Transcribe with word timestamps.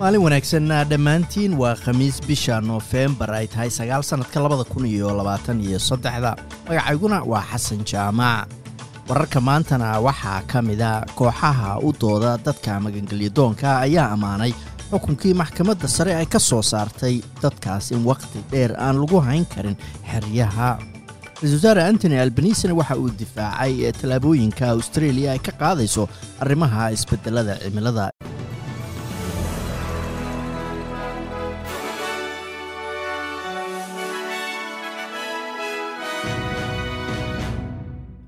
maalin 0.00 0.20
wanaagsan 0.24 0.68
dhammaantiin 0.90 1.52
waa 1.60 1.74
khamiis 1.84 2.16
bisha 2.28 2.60
noofembar 2.60 3.30
ay 3.38 3.46
tahay 3.52 3.70
sagaal 3.70 4.02
sannadka 4.04 4.40
labada 4.44 4.64
kun 4.64 4.84
iyo 4.86 5.08
labaatan 5.18 5.60
iyo 5.60 5.78
saddexda. 5.78 6.32
Magacayguna 6.68 7.18
waa 7.30 7.44
xasan 7.52 7.80
jaamac. 7.90 8.48
Wararka 9.08 9.40
maantana 9.40 10.00
waxaa 10.06 10.42
ka 10.50 10.62
mida 10.62 11.04
kooxaha 11.18 11.78
u 11.86 11.92
dooda 12.00 12.36
dadka 12.44 12.80
magangelyadoonka 12.80 13.68
ayaa 13.86 14.10
ammaanay 14.14 14.52
xukunkii 14.90 15.34
maxkamadda 15.40 15.88
sare 15.88 16.12
ay 16.14 16.26
ka 16.26 16.38
soo 16.38 16.62
saartay 16.62 17.22
dadkaas 17.42 17.90
in 17.94 18.04
wakhti 18.04 18.38
dheer 18.50 18.72
aan 18.78 18.96
lagu 19.00 19.20
hayn 19.20 19.46
karin 19.54 19.76
xeryaha. 20.10 20.70
Ra'isul 21.40 21.56
wasaare 21.56 21.82
antony 21.88 22.18
albanisina 22.20 22.74
waxa 22.74 22.96
uu 23.00 23.10
difaacay 23.20 23.92
tallaabooyinka 24.00 24.64
australia 24.76 25.32
ay 25.32 25.38
ka 25.46 25.52
qaadayso 25.60 26.08
arrimaha 26.42 26.90
isbeddelada 26.96 27.54
cimilada 27.62 28.10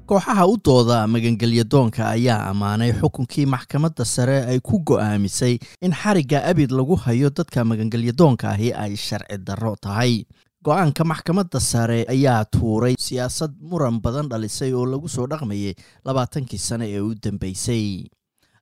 kooxaha 0.08 0.44
u 0.48 0.56
dooda 0.64 0.98
magangelyadoonka 1.06 2.02
ayaa 2.16 2.48
ammaanay 2.50 2.92
xukunkii 3.00 3.46
maxkamadda 3.54 4.04
sare 4.04 4.38
ay 4.50 4.58
ku 4.60 4.78
go'aamisay 4.88 5.58
in 5.84 5.92
xarigga 5.92 6.44
abid 6.50 6.70
lagu 6.72 6.96
hayo 7.04 7.30
dadka 7.30 7.64
magangelyadoonka 7.64 8.48
ahi 8.54 8.72
ay 8.72 8.96
sharci 8.96 9.36
darro 9.46 9.76
tahay. 9.76 10.24
Go'aanka 10.64 11.04
maxkamadda 11.04 11.60
sare 11.60 12.04
ayaa 12.08 12.44
tuuray 12.44 12.94
siyaasad 12.98 13.52
muran 13.60 14.00
badan 14.00 14.28
dhalisay 14.28 14.72
oo 14.72 14.86
lagu 14.86 15.08
soo 15.08 15.26
dhaqmayay 15.26 15.74
labaatankii 16.04 16.58
sane 16.58 16.88
ee 16.88 17.00
u 17.00 17.12
dambeysay. 17.14 18.08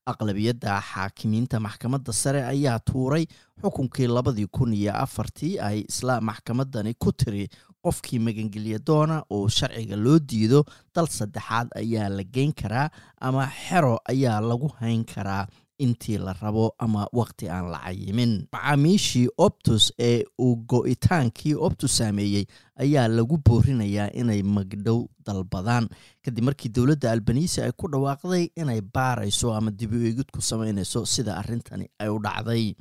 Aqlabiyadda 0.06 0.80
xaakimiinta 0.90 1.60
maxkamadda 1.60 2.12
sare 2.12 2.42
ayaa 2.42 2.78
tuuray 2.78 3.24
xukunkii 3.62 4.06
labadii 4.06 4.46
kun 4.50 4.74
iyo 4.74 4.92
afartii 4.94 5.58
ay 5.58 5.84
isla 5.88 6.20
maxkamaddani 6.20 6.94
ku 6.98 7.12
tiri 7.12 7.48
qofkii 7.86 8.18
magangelyadoona 8.26 9.16
oo 9.30 9.48
sharciga 9.58 9.96
loo 10.04 10.18
diido 10.30 10.64
dal 10.94 11.06
saddexaad 11.18 11.68
ayaa 11.82 12.08
la 12.16 12.24
geyn 12.34 12.52
karaa 12.62 12.88
ama 13.20 13.46
xero 13.62 13.94
ayaa 14.12 14.40
lagu 14.40 14.68
hayn 14.80 15.04
karaa 15.14 15.46
intii 15.84 16.16
la 16.18 16.32
rabo 16.40 16.72
ama 16.84 17.02
wakhti 17.12 17.48
aan 17.52 17.66
la 17.72 17.78
cayimin. 17.84 18.30
Macaamiishii 18.52 19.28
optus 19.46 19.92
ee 19.98 20.24
uu 20.40 20.54
go-itaankii 20.70 21.52
optus 21.66 21.96
saameeyey 21.98 22.44
ayaa 22.80 23.08
lagu 23.08 23.36
boorinayaa 23.48 24.08
inay 24.20 24.40
magdhow 24.42 25.04
dalbadaan. 25.26 25.88
Kadib 26.24 26.44
markii 26.48 26.70
dowladda 26.72 27.12
albanisi 27.12 27.60
ay 27.60 27.72
ku 27.76 27.88
dhawaaqday 27.92 28.48
inay 28.56 28.80
baarayso 28.80 29.52
ama 29.54 29.70
dib 29.70 29.92
u 29.92 30.00
eegid 30.00 30.32
ku 30.32 30.40
samaynayso 30.40 31.04
sida 31.04 31.36
arrintani 31.36 31.90
ay 32.00 32.08
u 32.08 32.18
dhacday 32.24 32.72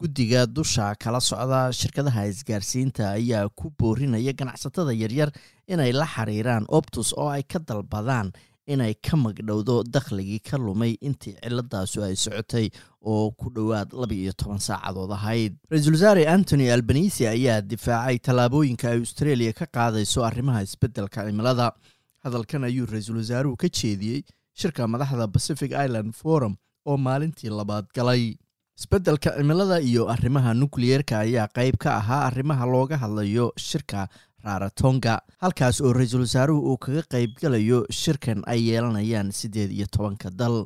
guddiga 0.00 0.46
dusha 0.56 0.86
kala 1.04 1.20
socda 1.20 1.60
shirkadaha 1.80 2.22
isgaarsiinta 2.32 3.04
ayaa 3.18 3.48
ku 3.60 3.70
boorinaya 3.80 4.32
ganacsatada 4.40 4.92
yaryar 5.02 5.30
inay 5.68 5.92
la 5.92 6.06
xiriiraan 6.14 6.64
optus 6.78 7.12
oo 7.22 7.28
ay 7.28 7.42
ka 7.42 7.58
dalbadaan 7.58 8.32
inay 8.74 8.94
ka 9.06 9.16
magdhowdo 9.24 9.76
dakhligii 9.96 10.40
ka 10.48 10.56
lumay 10.64 10.92
intii 11.08 11.34
ciladaasu 11.44 12.04
ay 12.06 12.16
socotay 12.24 12.66
oo 13.12 13.30
ku 13.40 13.50
dhowaad 13.56 13.92
laba 14.02 14.14
iyo 14.14 14.32
toban 14.32 14.58
saacadood 14.68 15.12
ahayd. 15.18 15.52
Ra'iisul 15.70 15.94
wasaare 15.98 16.24
antony 16.34 16.70
albanisi 16.72 17.26
ayaa 17.26 17.60
difaacay 17.60 18.18
tallaabooyinka 18.26 18.88
ay 18.92 18.98
australia 19.04 19.52
ka 19.52 19.66
qaadayso 19.66 20.24
arrimaha 20.24 20.62
isbeddelka 20.68 21.26
cimilada. 21.28 21.72
Hadalkan 22.24 22.64
ayuu 22.68 22.86
ra'iisul 22.86 23.20
wasaaruhu 23.20 23.56
ka 23.62 23.68
jeediyey 23.68 24.22
shirka 24.60 24.88
madaxda 24.88 25.28
pacific 25.36 25.72
island 25.84 26.12
forum 26.22 26.56
oo 26.86 26.96
maalintii 26.96 27.50
labaad 27.60 27.86
galay 27.96 28.36
isbeddelka 28.80 29.30
cimilada 29.36 29.80
iyo 29.80 30.08
arrimaha 30.08 30.54
nukliyeerka 30.54 31.18
ayaa 31.20 31.48
qayb 31.56 31.76
ka 31.76 31.96
ahaa 32.00 32.24
arrimaha 32.32 32.64
looga 32.66 32.96
hadlayo 32.96 33.52
shirka 33.56 34.08
raaratonga 34.44 35.20
halkaas 35.42 35.80
oo 35.84 35.92
ra'iisul 35.92 36.24
wasaaruhu 36.24 36.72
uu 36.72 36.78
kaga 36.80 37.02
qaybgalayo 37.14 37.84
shirkan 37.92 38.40
ay 38.46 38.60
yeelanayaan 38.72 39.32
siddeed 39.40 39.68
iyo 39.70 39.84
tobanka 39.86 40.30
dal 40.32 40.64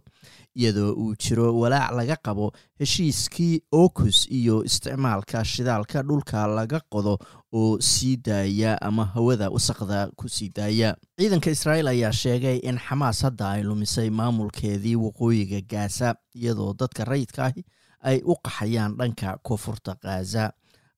iyadoo 0.55 0.93
uu 0.95 1.17
jiro 1.19 1.51
walaac 1.59 1.91
laga 1.99 2.17
qabo 2.23 2.53
heshiiskii 2.79 3.61
okus 3.73 4.31
iyo 4.31 4.63
isticmaalka 4.65 5.43
shidaalka 5.45 6.03
dhulka 6.07 6.47
laga 6.47 6.81
qodo 6.95 7.19
oo 7.53 7.81
sii 7.81 8.17
daaya 8.17 8.79
ama 8.83 9.05
hawada 9.15 9.51
wasaqda 9.51 10.11
ku 10.17 10.29
sii 10.29 10.49
daaya. 10.55 10.95
Ciidanka 11.19 11.51
israa'iil 11.51 11.89
ayaa 11.91 12.13
sheegay 12.13 12.59
in 12.63 12.79
xamaas 12.79 13.23
hadda 13.27 13.51
ay 13.59 13.63
lumisay 13.67 14.11
maamulkeedii 14.11 14.95
waqooyiga 14.97 15.61
gaasa 15.67 16.15
iyadoo 16.35 16.75
dadka 16.79 17.05
rayidka 17.05 17.45
ahi 17.51 17.65
ay 18.11 18.19
u 18.25 18.35
qaxayaan 18.45 18.97
dhanka 18.99 19.39
koonfurta 19.47 19.97
khaza 20.03 20.53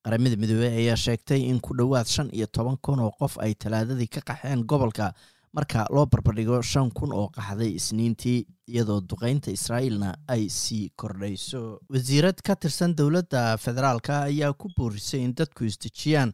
qaramada 0.05 0.37
midoobey 0.43 0.73
ayaa 0.83 0.97
sheegtay 1.05 1.41
in 1.51 1.61
ku 1.61 1.75
dhowaad 1.79 2.07
shan 2.07 2.29
iyo 2.33 2.47
toban 2.47 2.77
kun 2.85 3.01
oo 3.01 3.11
qof 3.21 3.39
ay 3.45 3.55
talaadadii 3.55 4.07
ka 4.15 4.21
qaxeen 4.29 4.63
gobolka 4.71 5.13
marka 5.57 5.87
loo 5.95 6.07
barbardhigo 6.13 6.61
shan 6.63 6.91
kun 6.99 7.13
oo 7.13 7.29
qaxday 7.37 7.71
isniintii 7.79 8.39
iyadoo 8.73 9.01
duqeynta 9.09 9.51
israa'iilna 9.51 10.11
ay 10.29 10.49
sii 10.51 10.91
kordhayso. 11.01 11.81
Wasiirad 11.91 12.39
ka 12.47 12.55
tirsan 12.57 12.95
dowladda 12.99 13.57
federaalka 13.65 14.15
ayaa 14.31 14.53
ku 14.53 14.69
boorisay 14.77 15.23
in 15.25 15.33
dadku 15.39 15.65
isdejiyaan 15.65 16.33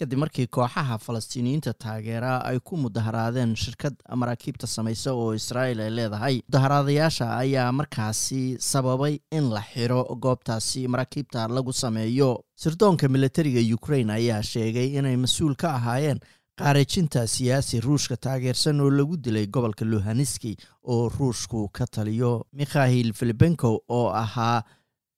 kadib 0.00 0.18
markii 0.22 0.46
kooxaha 0.56 0.98
falastiiniyiinta 1.06 1.72
taageera 1.84 2.32
ay 2.50 2.58
ku 2.68 2.76
mudaharaadeen 2.84 3.54
shirkad 3.64 3.94
maraakiibta 4.22 4.66
samaysa 4.76 5.12
oo 5.20 5.30
israa'iil 5.40 5.80
ay 5.86 5.90
leedahay 5.98 6.36
mudaharaadayaasha 6.48 7.26
ayaa 7.44 7.72
markaasi 7.80 8.42
sababay 8.70 9.14
in 9.38 9.46
la 9.56 9.62
xiro 9.72 10.00
goobtaasi 10.24 10.88
maraakiibta 10.88 11.48
lagu 11.56 11.72
sameeyo. 11.72 12.30
Sirdoonka 12.62 13.08
militariga 13.08 13.60
ukrain 13.76 14.10
ayaa 14.10 14.42
sheegay 14.52 14.88
inay 14.98 15.16
mas'uul 15.16 15.54
ka 15.62 15.68
ahaayeen 15.78 16.20
qaarajinta 16.60 17.20
siyaasi 17.34 17.80
ruushka 17.80 18.16
taageersan 18.16 18.80
oo 18.84 18.90
lagu 18.90 19.16
dilay 19.16 19.46
gobolka 19.46 19.84
luhaniski 19.84 20.56
oo 20.94 21.08
ruushku 21.08 21.68
ka 21.76 21.86
taliyo 21.86 22.32
mikhail 22.52 23.12
filibenko 23.18 23.70
oo 23.88 24.08
ahaa 24.24 24.62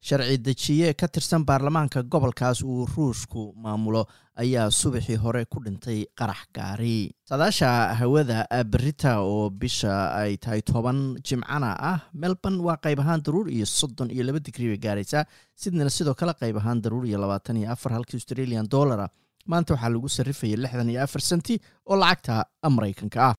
sharci 0.06 0.36
dejiye 0.46 0.88
ka 1.00 1.06
tirsan 1.14 1.44
baarlamaanka 1.48 2.02
gobolkaas 2.12 2.62
uu 2.62 2.86
ruushku 2.94 3.42
maamulo 3.64 4.02
ayaa 4.42 4.70
subaxii 4.80 5.16
hore 5.24 5.44
ku 5.52 5.58
dhintay 5.64 5.98
qarax 6.18 6.40
gaari. 6.56 7.14
Saadaasha 7.28 7.68
hawada 8.00 8.38
berita 8.72 9.12
oo 9.22 9.50
bisha 9.50 9.94
ay 10.22 10.36
tahay 10.42 10.62
toban 10.62 10.98
jimcana 11.26 11.70
ah 11.92 11.98
melbourne 12.22 12.58
waa 12.66 12.76
qayb 12.84 12.98
ahaan 13.04 13.22
daruur 13.22 13.46
iyo 13.56 13.66
soddon 13.66 14.10
iyo 14.10 14.24
laba 14.26 14.40
digrii 14.46 14.68
bay 14.74 14.80
gaaraysaa 14.86 15.24
sidnana 15.54 15.90
sidoo 15.90 16.14
kale 16.20 16.34
qayb 16.42 16.56
ahaan 16.58 16.82
daruur 16.82 17.06
iyo 17.06 17.18
labaatan 17.22 17.56
iyo 17.62 17.70
afar 17.70 17.92
halkii 17.96 18.18
australian 18.18 18.66
dollara. 18.68 19.06
Maanta 19.46 19.74
waxaa 19.74 19.90
lagu 19.94 20.08
sarrifaya 20.08 20.56
lixdan 20.64 20.90
iyo 20.90 21.00
afar 21.06 21.22
senti 21.30 21.54
oo 21.86 21.96
lacagta 22.02 22.46
maraykanka 22.76 23.18
ah 23.30 23.34